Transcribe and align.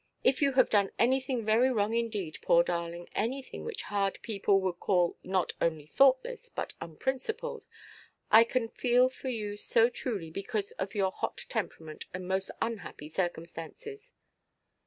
If 0.23 0.41
you 0.41 0.53
have 0.53 0.71
done 0.71 0.89
anything 0.97 1.45
very 1.45 1.69
wrong 1.71 1.93
indeed, 1.95 2.39
poor 2.41 2.63
darling, 2.63 3.07
anything 3.13 3.63
which 3.63 3.83
hard 3.83 4.17
people 4.23 4.59
would 4.61 4.79
call 4.79 5.15
not 5.23 5.53
only 5.61 5.85
thoughtless 5.85 6.49
but 6.49 6.73
unprincipled, 6.81 7.67
I 8.31 8.43
can 8.43 8.67
feel 8.67 9.09
for 9.09 9.29
you 9.29 9.57
so 9.57 9.89
truly, 9.89 10.31
because 10.31 10.71
of 10.79 10.95
your 10.95 11.11
hot 11.11 11.45
temperament 11.49 12.05
and 12.15 12.27
most 12.27 12.49
unhappy 12.63 13.09
circumstances." 13.09 14.11